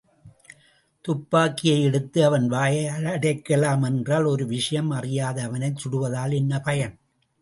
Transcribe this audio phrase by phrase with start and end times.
[1.05, 2.85] துப்பாக்கியை எடுத்து அவன் வாயை
[2.85, 6.95] அடக்கலாம் என்றால் ஒரு விஷயம் அறியாத அவனைச் சுடுவதால் என்ன பயன்?